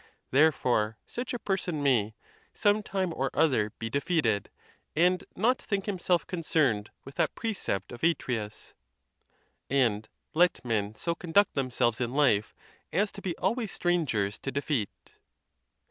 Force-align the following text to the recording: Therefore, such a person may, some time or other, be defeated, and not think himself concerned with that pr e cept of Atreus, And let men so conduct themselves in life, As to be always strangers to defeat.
Therefore, 0.31 0.97
such 1.05 1.31
a 1.31 1.37
person 1.37 1.83
may, 1.83 2.15
some 2.53 2.81
time 2.81 3.13
or 3.15 3.29
other, 3.35 3.69
be 3.77 3.87
defeated, 3.87 4.49
and 4.95 5.23
not 5.35 5.61
think 5.61 5.85
himself 5.85 6.25
concerned 6.25 6.89
with 7.05 7.13
that 7.17 7.35
pr 7.35 7.45
e 7.49 7.53
cept 7.53 7.91
of 7.91 8.01
Atreus, 8.03 8.73
And 9.69 10.09
let 10.33 10.65
men 10.65 10.95
so 10.95 11.13
conduct 11.13 11.53
themselves 11.53 12.01
in 12.01 12.15
life, 12.15 12.55
As 12.91 13.11
to 13.11 13.21
be 13.21 13.37
always 13.37 13.71
strangers 13.71 14.39
to 14.39 14.51
defeat. 14.51 15.17